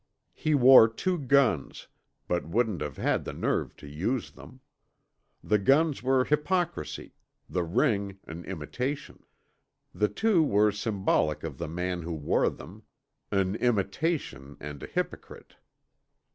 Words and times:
He 0.33 0.55
wore 0.55 0.87
two 0.89 1.19
guns, 1.19 1.87
but 2.27 2.47
wouldn't 2.47 2.81
have 2.81 2.97
had 2.97 3.23
the 3.23 3.33
nerve 3.33 3.75
to 3.75 3.85
use 3.87 4.31
them. 4.31 4.59
The 5.43 5.59
guns 5.59 6.01
were 6.01 6.23
hypocrisy, 6.25 7.13
the 7.47 7.61
ring 7.63 8.17
an 8.25 8.43
imitation. 8.45 9.23
The 9.93 10.09
two 10.09 10.41
were 10.41 10.71
symbolic 10.71 11.43
of 11.43 11.59
the 11.59 11.67
man 11.69 12.01
who 12.01 12.13
wore 12.13 12.49
them 12.49 12.81
an 13.31 13.53
"imitation," 13.57 14.57
and 14.59 14.81
a 14.81 14.87
hypocrite. 14.87 15.57